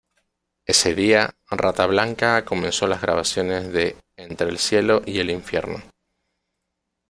[0.65, 5.83] Ese día, Rata Blanca comenzó las grabaciones de Entre el cielo y el infierno.